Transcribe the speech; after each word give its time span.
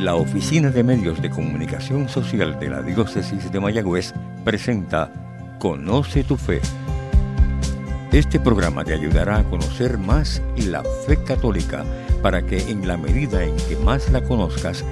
La 0.00 0.14
Oficina 0.14 0.70
de 0.70 0.82
Medios 0.82 1.20
de 1.20 1.28
Comunicación 1.28 2.08
Social 2.08 2.58
de 2.58 2.70
la 2.70 2.80
Diócesis 2.80 3.52
de 3.52 3.60
Mayagüez 3.60 4.14
presenta 4.46 5.12
Conoce 5.58 6.24
tu 6.24 6.38
Fe. 6.38 6.62
Este 8.10 8.40
programa 8.40 8.82
te 8.82 8.94
ayudará 8.94 9.40
a 9.40 9.44
conocer 9.44 9.98
más 9.98 10.42
la 10.56 10.82
fe 11.06 11.22
católica 11.22 11.84
para 12.22 12.40
que 12.40 12.70
en 12.70 12.88
la 12.88 12.96
medida 12.96 13.44
en 13.44 13.54
que 13.68 13.76
más 13.76 14.10
la 14.10 14.22
conozcas, 14.22 14.86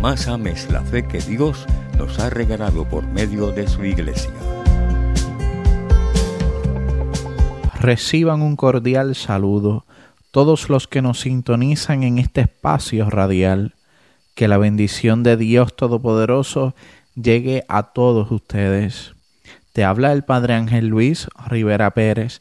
más 0.00 0.28
ames 0.28 0.70
la 0.70 0.80
fe 0.80 1.06
que 1.06 1.18
Dios 1.18 1.66
nos 1.98 2.18
ha 2.18 2.30
regalado 2.30 2.88
por 2.88 3.06
medio 3.06 3.50
de 3.50 3.68
su 3.68 3.84
iglesia. 3.84 4.32
Reciban 7.78 8.40
un 8.40 8.56
cordial 8.56 9.14
saludo 9.14 9.84
todos 10.30 10.70
los 10.70 10.88
que 10.88 11.02
nos 11.02 11.20
sintonizan 11.20 12.02
en 12.02 12.18
este 12.18 12.40
espacio 12.40 13.10
radial. 13.10 13.74
Que 14.34 14.48
la 14.48 14.58
bendición 14.58 15.22
de 15.22 15.36
Dios 15.36 15.74
Todopoderoso 15.76 16.74
llegue 17.14 17.64
a 17.68 17.84
todos 17.92 18.30
ustedes. 18.30 19.14
Te 19.72 19.84
habla 19.84 20.12
el 20.12 20.24
Padre 20.24 20.54
Ángel 20.54 20.88
Luis 20.88 21.28
Rivera 21.46 21.92
Pérez 21.92 22.40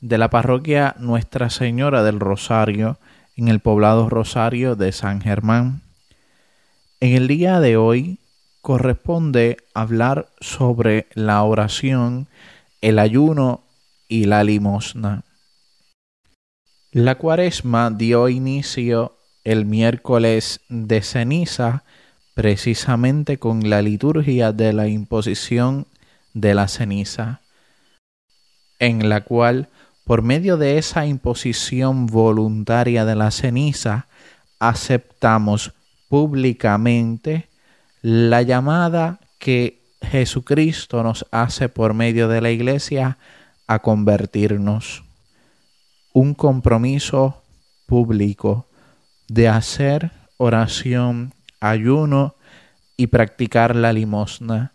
de 0.00 0.18
la 0.18 0.30
parroquia 0.30 0.94
Nuestra 0.98 1.50
Señora 1.50 2.02
del 2.02 2.20
Rosario 2.20 2.98
en 3.36 3.48
el 3.48 3.60
poblado 3.60 4.08
Rosario 4.08 4.76
de 4.76 4.92
San 4.92 5.20
Germán. 5.20 5.82
En 7.00 7.14
el 7.14 7.28
día 7.28 7.60
de 7.60 7.76
hoy 7.76 8.18
corresponde 8.60 9.58
hablar 9.74 10.28
sobre 10.40 11.06
la 11.14 11.42
oración, 11.42 12.28
el 12.80 12.98
ayuno 12.98 13.62
y 14.08 14.24
la 14.24 14.44
limosna. 14.44 15.22
La 16.92 17.16
cuaresma 17.16 17.90
dio 17.90 18.28
inicio 18.28 19.16
el 19.44 19.66
miércoles 19.66 20.60
de 20.68 21.02
ceniza 21.02 21.84
precisamente 22.34 23.38
con 23.38 23.70
la 23.70 23.82
liturgia 23.82 24.52
de 24.52 24.72
la 24.72 24.88
imposición 24.88 25.86
de 26.32 26.54
la 26.54 26.66
ceniza, 26.66 27.42
en 28.80 29.08
la 29.08 29.20
cual 29.22 29.68
por 30.04 30.22
medio 30.22 30.56
de 30.56 30.78
esa 30.78 31.06
imposición 31.06 32.06
voluntaria 32.06 33.04
de 33.04 33.14
la 33.14 33.30
ceniza 33.30 34.08
aceptamos 34.58 35.72
públicamente 36.08 37.48
la 38.02 38.42
llamada 38.42 39.20
que 39.38 39.84
Jesucristo 40.02 41.02
nos 41.02 41.26
hace 41.30 41.68
por 41.68 41.94
medio 41.94 42.28
de 42.28 42.40
la 42.40 42.50
iglesia 42.50 43.18
a 43.66 43.78
convertirnos. 43.78 45.04
Un 46.12 46.34
compromiso 46.34 47.42
público 47.86 48.66
de 49.28 49.48
hacer 49.48 50.10
oración, 50.36 51.32
ayuno 51.60 52.34
y 52.96 53.08
practicar 53.08 53.74
la 53.76 53.92
limosna. 53.92 54.72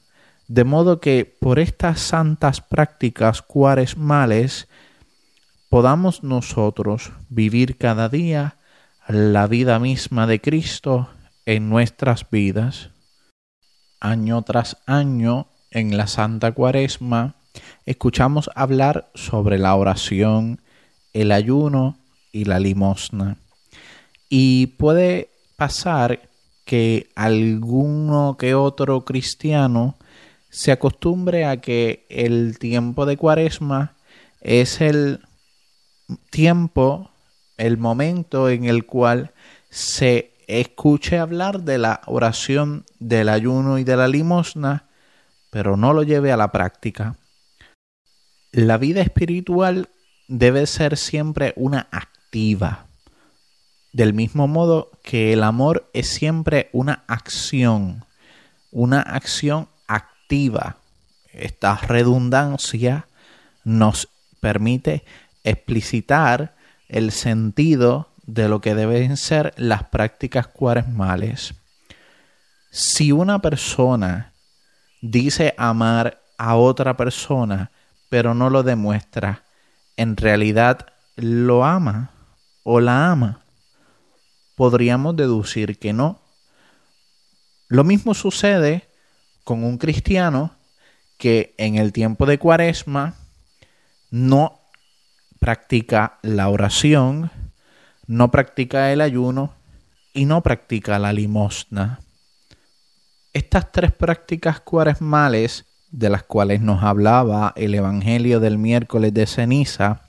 De 0.47 0.63
modo 0.63 0.99
que 0.99 1.25
por 1.25 1.59
estas 1.59 1.99
santas 1.99 2.61
prácticas 2.61 3.41
cuaresmales 3.41 4.67
podamos 5.69 6.23
nosotros 6.23 7.11
vivir 7.29 7.77
cada 7.77 8.09
día 8.09 8.55
la 9.07 9.47
vida 9.47 9.79
misma 9.79 10.27
de 10.27 10.41
Cristo 10.41 11.09
en 11.45 11.69
nuestras 11.69 12.29
vidas. 12.29 12.89
Año 13.99 14.41
tras 14.43 14.77
año, 14.85 15.47
en 15.71 15.97
la 15.97 16.07
Santa 16.07 16.51
Cuaresma, 16.51 17.35
escuchamos 17.85 18.49
hablar 18.55 19.11
sobre 19.13 19.59
la 19.59 19.75
oración, 19.75 20.61
el 21.13 21.31
ayuno 21.31 21.97
y 22.31 22.45
la 22.45 22.59
limosna. 22.59 23.37
Y 24.29 24.67
puede 24.67 25.31
pasar 25.57 26.29
que 26.65 27.09
alguno 27.15 28.37
que 28.37 28.53
otro 28.53 29.03
cristiano 29.03 29.97
se 30.49 30.71
acostumbre 30.71 31.45
a 31.45 31.57
que 31.57 32.05
el 32.09 32.59
tiempo 32.59 33.05
de 33.05 33.17
cuaresma 33.17 33.95
es 34.41 34.81
el 34.81 35.21
tiempo, 36.29 37.11
el 37.57 37.77
momento 37.77 38.49
en 38.49 38.65
el 38.65 38.85
cual 38.85 39.31
se 39.69 40.33
escuche 40.47 41.19
hablar 41.19 41.61
de 41.61 41.77
la 41.77 42.01
oración, 42.07 42.85
del 42.99 43.29
ayuno 43.29 43.77
y 43.77 43.83
de 43.83 43.97
la 43.97 44.07
limosna, 44.07 44.89
pero 45.49 45.77
no 45.77 45.93
lo 45.93 46.03
lleve 46.03 46.31
a 46.31 46.37
la 46.37 46.51
práctica. 46.51 47.17
La 48.51 48.77
vida 48.77 49.01
espiritual 49.01 49.89
debe 50.27 50.65
ser 50.65 50.97
siempre 50.97 51.53
una 51.55 51.87
activa. 51.91 52.88
Del 53.91 54.13
mismo 54.13 54.47
modo 54.47 54.91
que 55.03 55.33
el 55.33 55.43
amor 55.43 55.89
es 55.93 56.09
siempre 56.09 56.69
una 56.73 57.03
acción, 57.07 58.05
una 58.71 59.01
acción 59.01 59.67
activa. 59.87 60.77
Esta 61.33 61.75
redundancia 61.75 63.07
nos 63.63 64.09
permite 64.39 65.03
explicitar 65.43 66.55
el 66.87 67.11
sentido 67.11 68.09
de 68.25 68.47
lo 68.47 68.61
que 68.61 68.75
deben 68.75 69.17
ser 69.17 69.53
las 69.57 69.83
prácticas 69.85 70.47
cuaresmales. 70.47 71.53
Si 72.71 73.11
una 73.11 73.39
persona 73.39 74.33
dice 75.01 75.55
amar 75.57 76.21
a 76.37 76.55
otra 76.55 76.95
persona, 76.95 77.71
pero 78.09 78.33
no 78.33 78.49
lo 78.49 78.63
demuestra, 78.63 79.43
en 79.97 80.15
realidad 80.15 80.87
lo 81.15 81.65
ama 81.65 82.11
o 82.63 82.79
la 82.79 83.11
ama? 83.11 83.41
Podríamos 84.59 85.15
deducir 85.15 85.79
que 85.79 85.93
no. 85.93 86.19
Lo 87.69 87.85
mismo 87.85 88.13
sucede 88.13 88.89
con 89.45 89.63
un 89.63 89.77
cristiano 89.77 90.51
que 91.17 91.55
en 91.57 91.77
el 91.77 91.93
tiempo 91.93 92.25
de 92.25 92.39
cuaresma 92.39 93.15
no 94.11 94.59
practica 95.39 96.19
la 96.23 96.49
oración, 96.49 97.31
no 98.05 98.31
practica 98.31 98.91
el 98.91 98.99
ayuno 98.99 99.53
y 100.13 100.25
no 100.25 100.43
practica 100.43 100.99
la 100.99 101.13
limosna. 101.13 102.01
Estas 103.31 103.71
tres 103.71 103.93
prácticas 103.93 104.59
cuaresmales 104.59 105.67
de 105.89 106.09
las 106.09 106.23
cuales 106.23 106.59
nos 106.59 106.83
hablaba 106.83 107.53
el 107.55 107.75
Evangelio 107.75 108.41
del 108.41 108.57
miércoles 108.57 109.13
de 109.13 109.25
ceniza, 109.25 110.01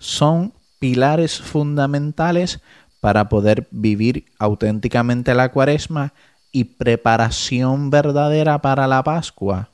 son 0.00 0.54
pilares 0.80 1.40
fundamentales 1.40 2.60
para 3.00 3.28
poder 3.28 3.68
vivir 3.70 4.26
auténticamente 4.38 5.34
la 5.34 5.50
cuaresma 5.50 6.12
y 6.52 6.64
preparación 6.64 7.90
verdadera 7.90 8.60
para 8.62 8.86
la 8.86 9.02
Pascua. 9.04 9.70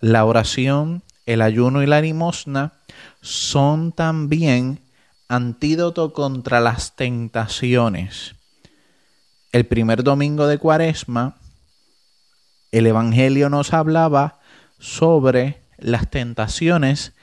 La 0.00 0.24
oración, 0.24 1.02
el 1.26 1.42
ayuno 1.42 1.82
y 1.82 1.86
la 1.86 2.00
limosna 2.00 2.72
son 3.20 3.92
también 3.92 4.80
antídoto 5.28 6.12
contra 6.12 6.60
las 6.60 6.96
tentaciones. 6.96 8.34
El 9.52 9.66
primer 9.66 10.04
domingo 10.04 10.46
de 10.46 10.58
cuaresma, 10.58 11.36
el 12.72 12.86
Evangelio 12.86 13.48
nos 13.48 13.72
hablaba 13.72 14.38
sobre 14.78 15.62
las 15.78 16.10
tentaciones 16.10 17.14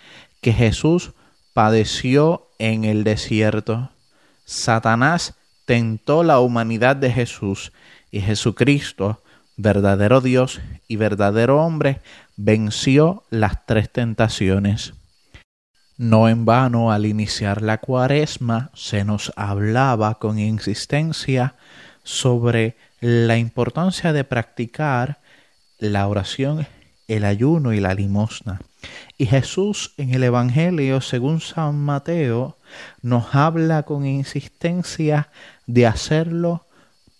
que 0.41 0.53
Jesús 0.53 1.13
padeció 1.53 2.49
en 2.59 2.83
el 2.83 3.03
desierto. 3.03 3.92
Satanás 4.53 5.33
tentó 5.65 6.23
la 6.23 6.39
humanidad 6.39 6.95
de 6.95 7.11
Jesús 7.11 7.71
y 8.11 8.21
Jesucristo, 8.21 9.23
verdadero 9.57 10.21
Dios 10.21 10.61
y 10.87 10.95
verdadero 10.95 11.63
hombre, 11.63 12.01
venció 12.37 13.23
las 13.29 13.65
tres 13.65 13.91
tentaciones. 13.91 14.93
No 15.97 16.29
en 16.29 16.45
vano 16.45 16.91
al 16.91 17.05
iniciar 17.05 17.61
la 17.61 17.79
cuaresma 17.79 18.69
se 18.73 19.03
nos 19.03 19.33
hablaba 19.35 20.19
con 20.19 20.39
insistencia 20.39 21.55
sobre 22.03 22.77
la 22.99 23.37
importancia 23.37 24.13
de 24.13 24.23
practicar 24.23 25.19
la 25.79 26.07
oración 26.07 26.67
el 27.07 27.25
ayuno 27.25 27.73
y 27.73 27.79
la 27.79 27.93
limosna. 27.93 28.61
Y 29.23 29.25
Jesús 29.25 29.93
en 29.95 30.13
el 30.13 30.21
Evangelio, 30.21 30.99
según 30.99 31.39
San 31.39 31.79
Mateo, 31.79 32.57
nos 33.01 33.33
habla 33.33 33.83
con 33.83 34.05
insistencia 34.05 35.29
de 35.65 35.87
hacerlo 35.87 36.65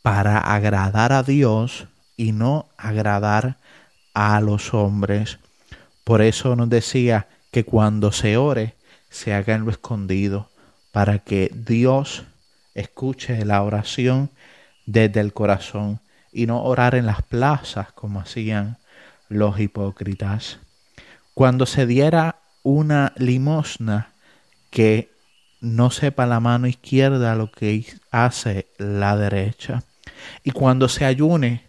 para 0.01 0.37
agradar 0.37 1.13
a 1.13 1.23
Dios 1.23 1.87
y 2.17 2.33
no 2.33 2.67
agradar 2.75 3.55
a 4.13 4.41
los 4.41 4.73
hombres. 4.73 5.39
Por 6.03 6.21
eso 6.21 6.57
nos 6.57 6.69
decía 6.69 7.29
que 7.51 7.63
cuando 7.63 8.11
se 8.11 8.35
ore, 8.35 8.75
se 9.09 9.33
haga 9.33 9.55
en 9.55 9.63
lo 9.63 9.71
escondido, 9.71 10.49
para 10.91 11.19
que 11.19 11.51
Dios 11.55 12.25
escuche 12.73 13.45
la 13.45 13.63
oración 13.63 14.29
desde 14.85 15.21
el 15.21 15.31
corazón 15.31 16.01
y 16.33 16.47
no 16.47 16.63
orar 16.65 16.95
en 16.95 17.05
las 17.05 17.21
plazas 17.21 17.93
como 17.93 18.19
hacían 18.19 18.77
los 19.29 19.57
hipócritas. 19.57 20.59
Cuando 21.33 21.65
se 21.65 21.85
diera 21.85 22.35
una 22.63 23.13
limosna 23.17 24.13
que 24.69 25.11
no 25.61 25.91
sepa 25.91 26.25
la 26.25 26.39
mano 26.39 26.67
izquierda 26.67 27.35
lo 27.35 27.51
que 27.51 27.85
hace 28.11 28.67
la 28.77 29.15
derecha. 29.15 29.83
Y 30.43 30.51
cuando 30.51 30.89
se 30.89 31.05
ayune, 31.05 31.63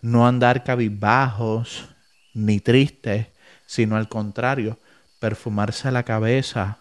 no 0.00 0.26
andar 0.26 0.64
cabizbajos 0.64 1.88
ni 2.34 2.60
tristes, 2.60 3.26
sino 3.66 3.96
al 3.96 4.08
contrario, 4.08 4.78
perfumarse 5.18 5.90
la 5.90 6.02
cabeza, 6.02 6.78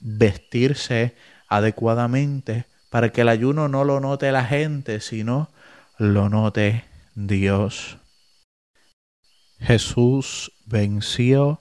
vestirse 0.00 1.14
adecuadamente 1.48 2.66
para 2.90 3.10
que 3.10 3.22
el 3.22 3.28
ayuno 3.28 3.68
no 3.68 3.84
lo 3.84 4.00
note 4.00 4.32
la 4.32 4.44
gente, 4.44 5.00
sino 5.00 5.50
lo 5.98 6.28
note 6.28 6.84
Dios. 7.14 7.98
Jesús 9.62 10.52
venció 10.66 11.60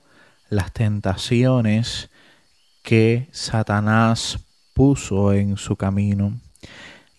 las 0.50 0.74
tentaciones 0.74 2.10
que 2.82 3.30
Satanás 3.32 4.40
puso 4.74 5.34
en 5.34 5.58
su 5.58 5.76
camino. 5.76 6.40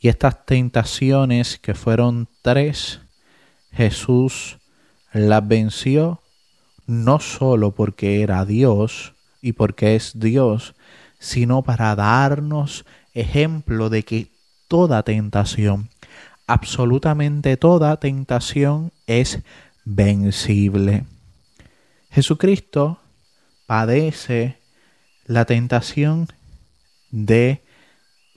Y 0.01 0.09
estas 0.09 0.45
tentaciones, 0.45 1.59
que 1.59 1.75
fueron 1.75 2.29
tres, 2.43 3.01
Jesús 3.71 4.59
las 5.13 5.47
venció 5.47 6.21
no 6.87 7.21
solo 7.21 7.71
porque 7.71 8.23
era 8.23 8.45
Dios 8.45 9.15
y 9.41 9.53
porque 9.53 9.95
es 9.95 10.19
Dios, 10.19 10.75
sino 11.21 11.63
para 11.63 11.95
darnos 11.95 12.85
ejemplo 13.15 13.89
de 13.89 14.03
que 14.03 14.33
toda 14.67 15.05
tentación, 15.05 15.91
absolutamente 16.49 17.57
toda 17.57 17.97
tentación 17.99 18.93
es 19.07 19.39
vencible. 19.85 21.05
Jesucristo 22.11 23.01
padece 23.67 24.59
la 25.25 25.45
tentación 25.45 26.29
de 27.11 27.63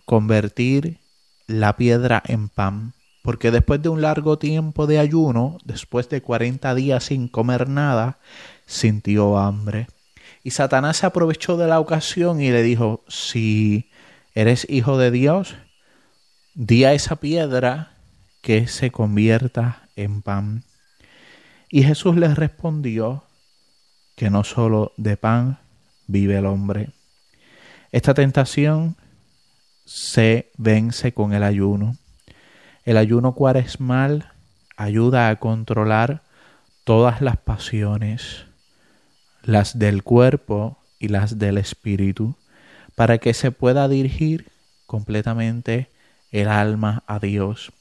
convertir 0.05 0.99
la 1.47 1.75
piedra 1.75 2.21
en 2.25 2.49
pan, 2.49 2.93
porque 3.23 3.51
después 3.51 3.81
de 3.81 3.89
un 3.89 4.01
largo 4.01 4.37
tiempo 4.37 4.87
de 4.87 4.99
ayuno, 4.99 5.57
después 5.65 6.09
de 6.09 6.21
cuarenta 6.21 6.75
días 6.75 7.05
sin 7.05 7.27
comer 7.27 7.67
nada, 7.67 8.19
sintió 8.65 9.37
hambre. 9.37 9.87
Y 10.43 10.51
Satanás 10.51 10.97
se 10.97 11.05
aprovechó 11.05 11.57
de 11.57 11.67
la 11.67 11.79
ocasión 11.79 12.39
y 12.39 12.51
le 12.51 12.61
dijo, 12.61 13.03
si 13.07 13.89
eres 14.35 14.67
hijo 14.69 14.97
de 14.97 15.11
Dios, 15.11 15.55
di 16.53 16.83
a 16.83 16.93
esa 16.93 17.15
piedra 17.17 17.97
que 18.41 18.67
se 18.67 18.91
convierta 18.91 19.89
en 19.95 20.21
pan. 20.21 20.63
Y 21.75 21.83
Jesús 21.83 22.15
les 22.15 22.35
respondió 22.35 23.25
que 24.15 24.29
no 24.29 24.45
solo 24.45 24.93
de 24.95 25.17
pan 25.17 25.57
vive 26.07 26.37
el 26.37 26.45
hombre. 26.45 26.91
Esta 27.91 28.13
tentación 28.13 28.95
se 29.83 30.53
vence 30.55 31.13
con 31.13 31.33
el 31.33 31.43
ayuno. 31.43 31.97
El 32.85 32.95
ayuno 32.95 33.35
cuaresmal 33.35 34.31
ayuda 34.77 35.27
a 35.27 35.35
controlar 35.35 36.21
todas 36.85 37.19
las 37.19 37.35
pasiones, 37.35 38.45
las 39.43 39.77
del 39.77 40.01
cuerpo 40.01 40.77
y 40.97 41.09
las 41.09 41.39
del 41.39 41.57
espíritu, 41.57 42.37
para 42.95 43.17
que 43.17 43.33
se 43.33 43.51
pueda 43.51 43.89
dirigir 43.89 44.49
completamente 44.85 45.89
el 46.31 46.47
alma 46.47 47.03
a 47.05 47.19
Dios. 47.19 47.73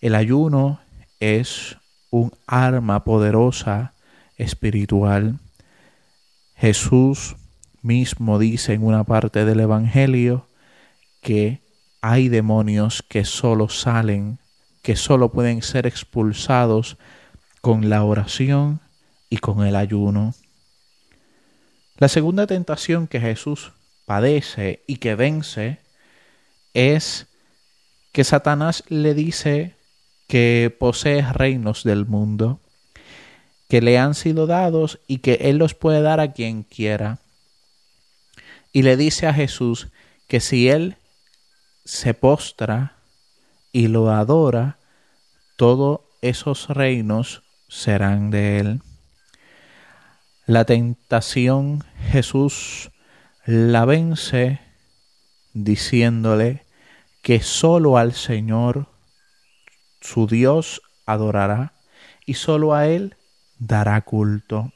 El 0.00 0.16
ayuno 0.16 0.80
es 1.20 1.76
un 2.10 2.32
arma 2.46 3.04
poderosa 3.04 3.94
espiritual. 4.36 5.38
Jesús 6.56 7.36
mismo 7.82 8.38
dice 8.38 8.74
en 8.74 8.84
una 8.84 9.04
parte 9.04 9.44
del 9.44 9.60
Evangelio 9.60 10.46
que 11.20 11.60
hay 12.02 12.28
demonios 12.28 13.04
que 13.08 13.24
solo 13.24 13.68
salen, 13.68 14.38
que 14.82 14.96
solo 14.96 15.30
pueden 15.30 15.62
ser 15.62 15.86
expulsados 15.86 16.96
con 17.60 17.88
la 17.90 18.04
oración 18.04 18.80
y 19.28 19.38
con 19.38 19.66
el 19.66 19.76
ayuno. 19.76 20.34
La 21.98 22.08
segunda 22.08 22.46
tentación 22.46 23.06
que 23.06 23.20
Jesús 23.20 23.72
padece 24.06 24.82
y 24.86 24.96
que 24.96 25.14
vence 25.14 25.78
es 26.72 27.26
que 28.12 28.24
Satanás 28.24 28.84
le 28.88 29.14
dice 29.14 29.76
que 30.30 30.72
posee 30.78 31.22
reinos 31.32 31.82
del 31.82 32.06
mundo, 32.06 32.60
que 33.68 33.80
le 33.80 33.98
han 33.98 34.14
sido 34.14 34.46
dados 34.46 35.00
y 35.08 35.18
que 35.18 35.34
Él 35.40 35.56
los 35.58 35.74
puede 35.74 36.02
dar 36.02 36.20
a 36.20 36.32
quien 36.32 36.62
quiera. 36.62 37.18
Y 38.72 38.82
le 38.82 38.96
dice 38.96 39.26
a 39.26 39.34
Jesús 39.34 39.88
que 40.28 40.38
si 40.38 40.68
Él 40.68 40.98
se 41.84 42.14
postra 42.14 42.94
y 43.72 43.88
lo 43.88 44.12
adora, 44.12 44.78
todos 45.56 46.02
esos 46.22 46.68
reinos 46.68 47.42
serán 47.68 48.30
de 48.30 48.58
Él. 48.58 48.82
La 50.46 50.64
tentación 50.64 51.82
Jesús 52.12 52.92
la 53.46 53.84
vence 53.84 54.60
diciéndole 55.54 56.66
que 57.20 57.42
sólo 57.42 57.98
al 57.98 58.12
Señor 58.12 58.86
su 60.00 60.26
Dios 60.26 60.82
adorará 61.06 61.72
y 62.26 62.34
solo 62.34 62.74
a 62.74 62.86
Él 62.86 63.16
dará 63.58 64.00
culto. 64.02 64.72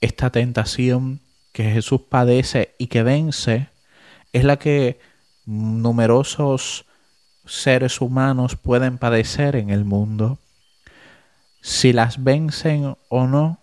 Esta 0.00 0.30
tentación 0.30 1.20
que 1.52 1.70
Jesús 1.70 2.02
padece 2.08 2.74
y 2.78 2.88
que 2.88 3.02
vence 3.02 3.68
es 4.32 4.44
la 4.44 4.58
que 4.58 5.00
numerosos 5.46 6.84
seres 7.46 8.00
humanos 8.00 8.56
pueden 8.56 8.98
padecer 8.98 9.56
en 9.56 9.70
el 9.70 9.84
mundo. 9.84 10.38
Si 11.62 11.92
las 11.92 12.22
vencen 12.22 12.96
o 13.08 13.26
no, 13.26 13.60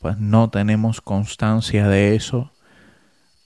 pues 0.00 0.18
no 0.18 0.50
tenemos 0.50 1.00
constancia 1.00 1.88
de 1.88 2.16
eso. 2.16 2.50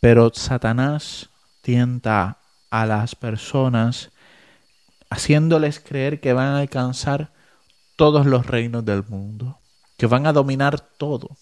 Pero 0.00 0.30
Satanás 0.32 1.30
tienta 1.60 2.38
a 2.70 2.86
las 2.86 3.14
personas 3.14 4.10
haciéndoles 5.10 5.80
creer 5.80 6.20
que 6.20 6.32
van 6.32 6.54
a 6.54 6.60
alcanzar 6.60 7.32
todos 7.96 8.24
los 8.24 8.46
reinos 8.46 8.84
del 8.84 9.04
mundo, 9.04 9.58
que 9.98 10.06
van 10.06 10.26
a 10.26 10.32
dominar 10.32 10.80
todo. 10.80 11.36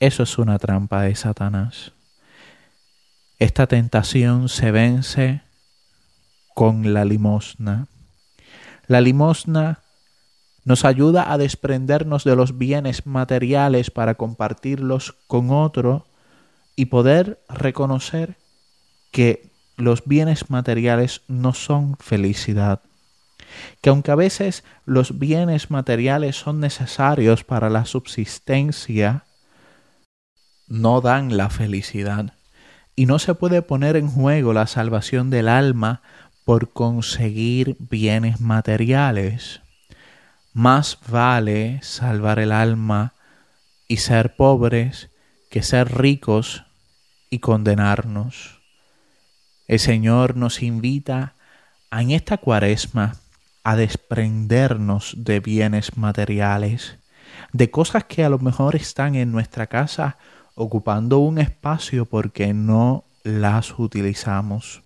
Eso 0.00 0.24
es 0.24 0.36
una 0.36 0.58
trampa 0.58 1.02
de 1.02 1.14
Satanás. 1.14 1.92
Esta 3.38 3.66
tentación 3.66 4.48
se 4.48 4.70
vence 4.70 5.42
con 6.54 6.92
la 6.92 7.04
limosna. 7.04 7.86
La 8.86 9.00
limosna 9.00 9.80
nos 10.64 10.84
ayuda 10.84 11.32
a 11.32 11.38
desprendernos 11.38 12.24
de 12.24 12.34
los 12.34 12.58
bienes 12.58 13.06
materiales 13.06 13.90
para 13.90 14.16
compartirlos 14.16 15.16
con 15.26 15.50
otro 15.50 16.06
y 16.74 16.86
poder 16.86 17.40
reconocer 17.48 18.36
que 19.10 19.55
los 19.76 20.04
bienes 20.04 20.50
materiales 20.50 21.22
no 21.28 21.52
son 21.52 21.96
felicidad, 21.98 22.80
que 23.80 23.90
aunque 23.90 24.10
a 24.10 24.16
veces 24.16 24.64
los 24.84 25.18
bienes 25.18 25.70
materiales 25.70 26.36
son 26.36 26.60
necesarios 26.60 27.44
para 27.44 27.70
la 27.70 27.84
subsistencia, 27.84 29.24
no 30.68 31.00
dan 31.00 31.36
la 31.36 31.50
felicidad 31.50 32.34
y 32.96 33.06
no 33.06 33.18
se 33.18 33.34
puede 33.34 33.62
poner 33.62 33.96
en 33.96 34.08
juego 34.08 34.52
la 34.52 34.66
salvación 34.66 35.30
del 35.30 35.48
alma 35.48 36.00
por 36.44 36.72
conseguir 36.72 37.76
bienes 37.78 38.40
materiales. 38.40 39.60
Más 40.52 40.98
vale 41.06 41.80
salvar 41.82 42.38
el 42.38 42.52
alma 42.52 43.12
y 43.88 43.98
ser 43.98 44.36
pobres 44.36 45.10
que 45.50 45.62
ser 45.62 45.96
ricos 45.96 46.64
y 47.30 47.40
condenarnos. 47.40 48.55
El 49.68 49.80
Señor 49.80 50.36
nos 50.36 50.62
invita 50.62 51.34
en 51.90 52.12
esta 52.12 52.36
cuaresma 52.38 53.16
a 53.64 53.74
desprendernos 53.74 55.14
de 55.16 55.40
bienes 55.40 55.96
materiales, 55.96 56.98
de 57.52 57.70
cosas 57.70 58.04
que 58.04 58.24
a 58.24 58.28
lo 58.28 58.38
mejor 58.38 58.76
están 58.76 59.16
en 59.16 59.32
nuestra 59.32 59.66
casa 59.66 60.18
ocupando 60.54 61.18
un 61.18 61.38
espacio 61.38 62.06
porque 62.06 62.54
no 62.54 63.04
las 63.24 63.76
utilizamos. 63.78 64.82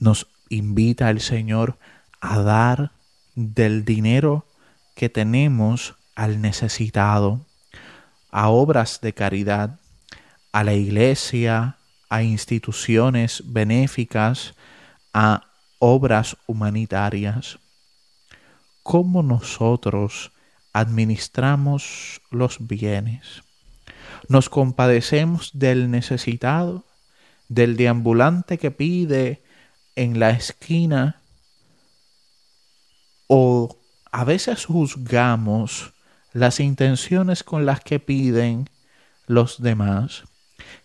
Nos 0.00 0.26
invita 0.48 1.08
el 1.10 1.20
Señor 1.20 1.78
a 2.20 2.40
dar 2.40 2.90
del 3.36 3.84
dinero 3.84 4.46
que 4.96 5.08
tenemos 5.08 5.94
al 6.16 6.40
necesitado, 6.40 7.40
a 8.30 8.48
obras 8.48 9.00
de 9.00 9.12
caridad, 9.12 9.78
a 10.52 10.64
la 10.64 10.74
iglesia, 10.74 11.76
a 12.14 12.22
instituciones 12.22 13.42
benéficas, 13.44 14.54
a 15.12 15.48
obras 15.80 16.36
humanitarias. 16.46 17.58
¿Cómo 18.84 19.24
nosotros 19.24 20.30
administramos 20.72 22.20
los 22.30 22.68
bienes? 22.68 23.42
¿Nos 24.28 24.48
compadecemos 24.48 25.50
del 25.54 25.90
necesitado, 25.90 26.84
del 27.48 27.76
deambulante 27.76 28.58
que 28.58 28.70
pide 28.70 29.42
en 29.96 30.20
la 30.20 30.30
esquina 30.30 31.20
o 33.26 33.76
a 34.12 34.22
veces 34.22 34.66
juzgamos 34.66 35.92
las 36.32 36.60
intenciones 36.60 37.42
con 37.42 37.66
las 37.66 37.80
que 37.80 37.98
piden 37.98 38.70
los 39.26 39.60
demás. 39.60 40.22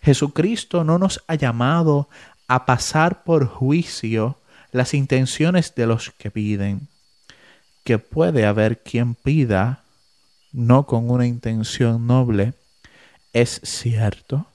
Jesucristo 0.02 0.84
no 0.84 0.98
nos 0.98 1.24
ha 1.28 1.36
llamado 1.36 2.10
a 2.48 2.66
pasar 2.66 3.24
por 3.24 3.48
juicio 3.48 4.38
las 4.72 4.94
intenciones 4.94 5.74
de 5.76 5.88
los 5.88 6.12
que 6.12 6.32
piden, 6.32 6.88
que 7.84 7.98
puede 7.98 8.46
haber 8.46 8.82
quien 8.84 9.16
pida 9.16 9.84
no 10.52 10.86
con 10.86 11.10
una 11.10 11.28
intención 11.28 12.08
noble, 12.08 12.54
es 13.34 13.62
cierto, 13.64 14.48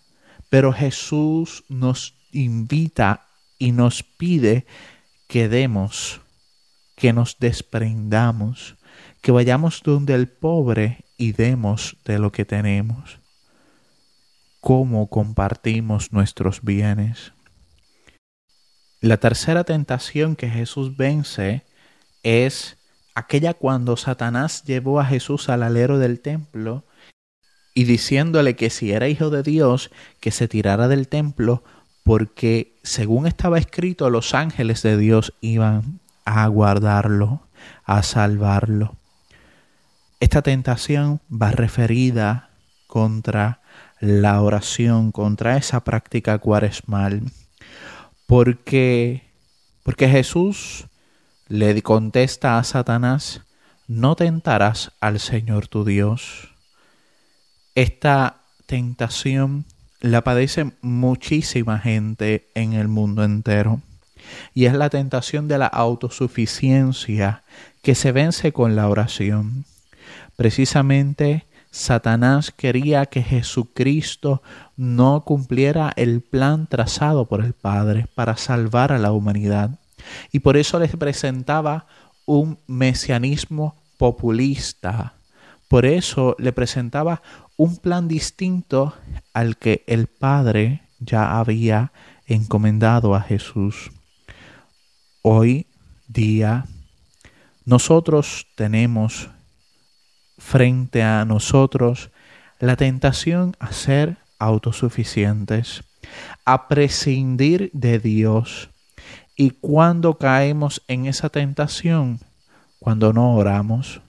pero 0.49 0.73
Jesús 0.73 1.65
nos 1.69 2.15
invita 2.33 3.27
y 3.59 3.73
nos 3.73 4.03
pide 4.03 4.67
que 5.29 5.49
demos, 5.49 6.21
que 6.97 7.13
nos 7.13 7.39
desprendamos, 7.39 8.77
que 9.21 9.33
vayamos 9.33 9.83
donde 9.83 10.15
el 10.15 10.29
pobre 10.29 11.05
y 11.17 11.33
demos 11.33 11.97
de 12.05 12.19
lo 12.19 12.33
que 12.33 12.45
tenemos. 12.45 13.19
¿Cómo 14.65 15.11
compartimos 15.11 16.11
nuestros 16.15 16.63
bienes? 16.63 17.35
La 19.03 19.19
tercera 19.19 19.65
tentación 19.65 20.37
que 20.37 20.49
Jesús 20.49 20.97
vence 20.97 21.67
es 22.23 22.79
aquella 23.15 23.53
cuando 23.53 23.99
Satanás 23.99 24.65
llevó 24.65 25.01
a 25.01 25.05
Jesús 25.05 25.51
al 25.51 25.65
alero 25.65 25.99
del 25.99 26.21
templo 26.21 26.87
y 27.75 27.85
diciéndole 27.85 28.57
que 28.57 28.71
si 28.71 28.93
era 28.93 29.07
hijo 29.07 29.29
de 29.29 29.43
Dios, 29.43 29.91
que 30.19 30.31
se 30.31 30.49
tirara 30.49 30.89
del 30.89 31.09
templo, 31.09 31.63
porque 32.03 32.81
según 32.83 33.27
estaba 33.27 33.59
escrito, 33.59 34.09
los 34.09 34.33
ángeles 34.33 34.81
de 34.81 34.97
Dios 34.97 35.35
iban 35.43 36.01
a 36.25 36.47
guardarlo, 36.47 37.47
a 37.85 38.03
salvarlo. 38.03 38.97
Esta 40.21 40.41
tentación 40.41 41.21
va 41.31 41.51
referida 41.51 42.49
contra 42.87 43.61
la 44.01 44.41
oración, 44.43 45.13
contra 45.13 45.57
esa 45.57 45.85
práctica 45.85 46.39
cuaresmal 46.39 47.23
porque, 48.27 49.23
porque 49.83 50.09
Jesús 50.09 50.87
le 51.49 51.81
contesta 51.83 52.59
a 52.59 52.65
Satanás, 52.65 53.43
no 53.87 54.17
tentarás 54.17 54.93
al 55.01 55.21
Señor 55.21 55.69
tu 55.69 55.85
Dios. 55.85 56.49
Esta 57.75 58.41
tentación 58.67 59.67
la 60.01 60.23
padece 60.23 60.73
muchísima 60.81 61.79
gente 61.79 62.49
en 62.55 62.73
el 62.73 62.89
mundo 62.89 63.25
entero. 63.25 63.83
Y 64.55 64.65
es 64.65 64.73
la 64.73 64.89
tentación 64.89 65.49
de 65.49 65.59
la 65.59 65.67
autosuficiencia 65.67 67.43
que 67.83 67.95
se 67.95 68.11
vence 68.13 68.53
con 68.53 68.75
la 68.75 68.89
oración. 68.89 69.67
Precisamente 70.37 71.45
Satanás 71.75 72.53
quería 72.53 73.07
que 73.07 73.21
Jesucristo 73.21 74.43
no 74.77 75.23
cumpliera 75.25 75.93
el 75.97 76.21
plan 76.21 76.69
trazado 76.69 77.25
por 77.25 77.45
el 77.45 77.53
Padre 77.53 78.07
para 78.15 78.37
salvar 78.37 78.93
a 78.93 78.99
la 78.99 79.11
humanidad. 79.11 79.71
Y 80.31 80.39
por 80.39 80.57
eso 80.57 80.79
les 80.79 80.95
presentaba 80.95 81.87
un 82.27 82.59
mesianismo 82.69 83.75
populista. 83.99 85.15
Por 85.67 85.85
eso 85.85 86.37
le 86.39 86.53
presentaba 86.53 87.23
un 87.57 87.77
plan 87.77 88.07
distinto 88.07 88.95
al 89.33 89.57
que 89.57 89.83
el 89.89 90.07
Padre 90.07 90.83
ya 91.01 91.41
había 91.41 91.91
encomendado 92.29 93.17
a 93.17 93.21
Jesús. 93.21 93.91
Hoy 95.23 95.67
día 96.07 96.67
nosotros 97.65 98.47
tenemos 98.55 99.29
frente 100.39 101.03
a 101.03 101.25
nosotros 101.25 102.11
la 102.59 102.77
tentación 102.77 103.57
a 103.59 103.73
ser 103.73 104.17
autosuficientes, 104.39 105.85
a 106.45 106.69
prescindir 106.69 107.71
de 107.73 107.99
Dios. 107.99 108.71
Y 109.37 109.51
cuando 109.51 110.19
caemos 110.19 110.83
en 110.89 111.07
esa 111.07 111.29
tentación, 111.29 112.21
cuando 112.79 113.13
no 113.13 113.35
oramos, 113.35 114.01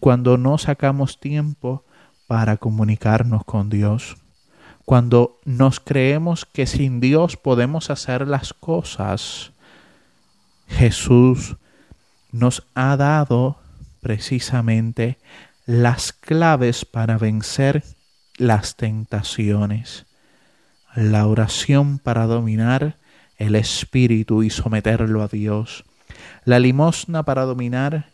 cuando 0.00 0.36
no 0.36 0.58
sacamos 0.58 1.18
tiempo 1.18 1.84
para 2.26 2.56
comunicarnos 2.56 3.44
con 3.44 3.70
Dios, 3.70 4.16
cuando 4.84 5.40
nos 5.44 5.80
creemos 5.80 6.44
que 6.44 6.66
sin 6.66 7.00
Dios 7.00 7.36
podemos 7.36 7.90
hacer 7.90 8.28
las 8.28 8.52
cosas, 8.52 9.50
Jesús 10.68 11.56
nos 12.30 12.66
ha 12.74 12.96
dado 12.96 13.58
precisamente 14.06 15.18
las 15.64 16.12
claves 16.12 16.84
para 16.84 17.18
vencer 17.18 17.82
las 18.36 18.76
tentaciones, 18.76 20.06
la 20.94 21.26
oración 21.26 21.98
para 21.98 22.26
dominar 22.26 22.98
el 23.36 23.56
espíritu 23.56 24.44
y 24.44 24.50
someterlo 24.50 25.24
a 25.24 25.26
Dios, 25.26 25.84
la 26.44 26.60
limosna 26.60 27.24
para 27.24 27.42
dominar 27.46 28.10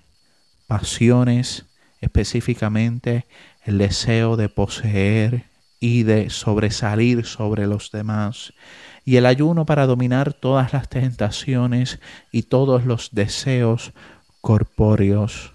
pasiones, 0.66 1.66
específicamente 2.00 3.26
el 3.62 3.76
deseo 3.76 4.38
de 4.38 4.48
poseer 4.48 5.44
y 5.78 6.04
de 6.04 6.30
sobresalir 6.30 7.26
sobre 7.26 7.66
los 7.66 7.90
demás, 7.90 8.54
y 9.04 9.16
el 9.16 9.26
ayuno 9.26 9.66
para 9.66 9.84
dominar 9.84 10.32
todas 10.32 10.72
las 10.72 10.88
tentaciones 10.88 12.00
y 12.30 12.44
todos 12.44 12.86
los 12.86 13.10
deseos 13.12 13.92
corpóreos 14.40 15.51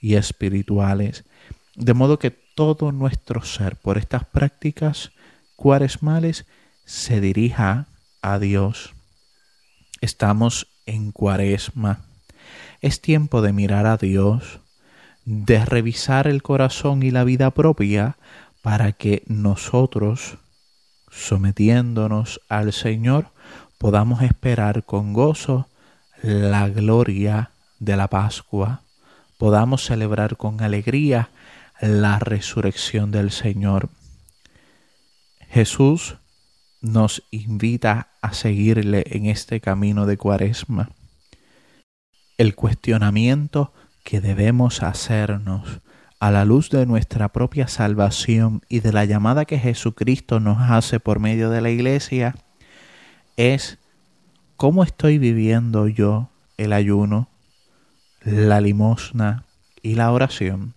y 0.00 0.14
espirituales, 0.14 1.24
de 1.74 1.94
modo 1.94 2.18
que 2.18 2.30
todo 2.30 2.92
nuestro 2.92 3.42
ser 3.42 3.76
por 3.76 3.98
estas 3.98 4.24
prácticas 4.24 5.12
cuaresmales 5.56 6.46
se 6.84 7.20
dirija 7.20 7.86
a 8.22 8.38
Dios. 8.38 8.94
Estamos 10.00 10.68
en 10.86 11.12
cuaresma. 11.12 12.00
Es 12.80 13.00
tiempo 13.00 13.42
de 13.42 13.52
mirar 13.52 13.86
a 13.86 13.96
Dios, 13.96 14.60
de 15.24 15.64
revisar 15.64 16.26
el 16.26 16.42
corazón 16.42 17.02
y 17.02 17.10
la 17.10 17.24
vida 17.24 17.50
propia 17.50 18.16
para 18.62 18.92
que 18.92 19.22
nosotros, 19.26 20.38
sometiéndonos 21.10 22.40
al 22.48 22.72
Señor, 22.72 23.30
podamos 23.78 24.22
esperar 24.22 24.84
con 24.84 25.12
gozo 25.12 25.68
la 26.22 26.68
gloria 26.68 27.50
de 27.78 27.96
la 27.96 28.08
Pascua 28.08 28.82
podamos 29.38 29.84
celebrar 29.84 30.36
con 30.36 30.60
alegría 30.60 31.30
la 31.80 32.18
resurrección 32.18 33.10
del 33.10 33.30
Señor. 33.30 33.88
Jesús 35.48 36.16
nos 36.80 37.22
invita 37.30 38.08
a 38.20 38.34
seguirle 38.34 39.04
en 39.06 39.26
este 39.26 39.60
camino 39.60 40.06
de 40.06 40.16
cuaresma. 40.16 40.90
El 42.36 42.54
cuestionamiento 42.54 43.72
que 44.04 44.20
debemos 44.20 44.82
hacernos 44.82 45.80
a 46.20 46.30
la 46.30 46.44
luz 46.44 46.70
de 46.70 46.84
nuestra 46.86 47.28
propia 47.28 47.68
salvación 47.68 48.62
y 48.68 48.80
de 48.80 48.92
la 48.92 49.04
llamada 49.04 49.44
que 49.44 49.58
Jesucristo 49.58 50.40
nos 50.40 50.58
hace 50.70 51.00
por 51.00 51.20
medio 51.20 51.50
de 51.50 51.60
la 51.60 51.70
iglesia 51.70 52.34
es 53.36 53.78
¿cómo 54.56 54.82
estoy 54.82 55.18
viviendo 55.18 55.86
yo 55.86 56.28
el 56.56 56.72
ayuno? 56.72 57.28
La 58.32 58.60
limosna 58.60 59.44
y 59.82 59.94
la 59.94 60.12
oración. 60.12 60.74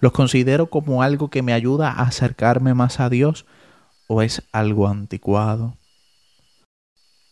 ¿Los 0.00 0.12
considero 0.12 0.70
como 0.70 1.02
algo 1.02 1.28
que 1.28 1.42
me 1.42 1.52
ayuda 1.52 1.90
a 1.90 2.02
acercarme 2.02 2.74
más 2.74 3.00
a 3.00 3.08
Dios 3.08 3.46
o 4.06 4.22
es 4.22 4.42
algo 4.52 4.88
anticuado? 4.88 5.76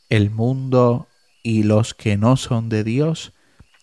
El 0.09 0.31
mundo 0.31 1.09
y 1.43 1.63
los 1.63 1.95
que 1.95 2.17
no 2.17 2.37
son 2.37 2.69
de 2.69 2.85
Dios 2.85 3.33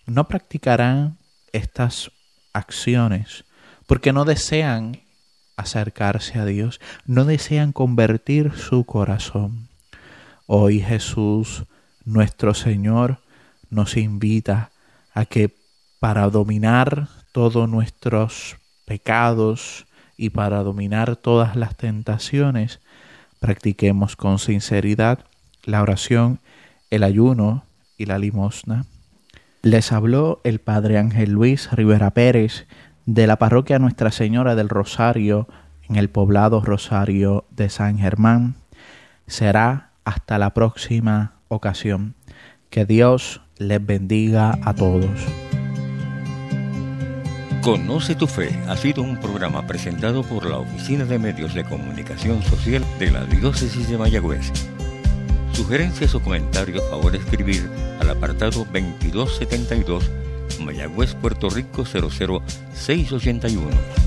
no 0.05 0.27
practicarán 0.27 1.17
estas 1.51 2.11
acciones 2.53 3.45
porque 3.87 4.13
no 4.13 4.25
desean 4.25 5.01
acercarse 5.57 6.39
a 6.39 6.45
Dios, 6.45 6.79
no 7.05 7.25
desean 7.25 7.71
convertir 7.71 8.53
su 8.53 8.83
corazón. 8.83 9.69
Hoy 10.47 10.79
Jesús, 10.79 11.65
nuestro 12.03 12.53
Señor, 12.53 13.19
nos 13.69 13.97
invita 13.97 14.71
a 15.15 15.25
que 15.25 15.55
para 15.99 16.29
dominar 16.29 17.07
todos 17.31 17.67
nuestros 17.67 18.57
pecados 18.85 19.87
y 20.15 20.29
para 20.29 20.61
dominar 20.61 21.15
todas 21.15 21.55
las 21.55 21.75
tentaciones, 21.75 22.79
practiquemos 23.39 24.15
con 24.15 24.37
sinceridad 24.37 25.19
la 25.63 25.81
oración, 25.81 26.39
el 26.91 27.03
ayuno 27.03 27.63
y 27.97 28.05
la 28.05 28.19
limosna. 28.19 28.85
Les 29.63 29.91
habló 29.91 30.41
el 30.43 30.59
Padre 30.59 30.99
Ángel 30.99 31.31
Luis 31.31 31.71
Rivera 31.71 32.11
Pérez 32.11 32.67
de 33.05 33.25
la 33.25 33.37
parroquia 33.37 33.79
Nuestra 33.79 34.11
Señora 34.11 34.53
del 34.55 34.69
Rosario 34.69 35.47
en 35.89 35.95
el 35.95 36.09
poblado 36.09 36.61
Rosario 36.61 37.45
de 37.51 37.69
San 37.69 37.97
Germán. 37.97 38.55
Será 39.27 39.91
hasta 40.03 40.37
la 40.37 40.53
próxima 40.53 41.33
ocasión. 41.47 42.15
Que 42.69 42.85
Dios 42.85 43.41
les 43.57 43.85
bendiga 43.85 44.57
a 44.63 44.73
todos. 44.73 45.09
Conoce 47.61 48.15
tu 48.15 48.27
Fe 48.27 48.49
ha 48.67 48.77
sido 48.77 49.01
un 49.01 49.17
programa 49.17 49.65
presentado 49.65 50.23
por 50.23 50.47
la 50.47 50.59
Oficina 50.59 51.05
de 51.05 51.17
Medios 51.17 51.55
de 51.55 51.63
Comunicación 51.63 52.43
Social 52.43 52.85
de 52.99 53.11
la 53.11 53.25
Diócesis 53.25 53.89
de 53.89 53.97
Mayagüez. 53.97 54.51
Sugerencias 55.53 56.13
o 56.13 56.21
comentarios, 56.21 56.83
favor 56.89 57.15
escribir 57.15 57.67
al 57.99 58.09
apartado 58.09 58.67
2272 58.71 60.11
Mayagüez, 60.59 61.15
Puerto 61.15 61.49
Rico 61.49 61.85
00681 61.85 64.04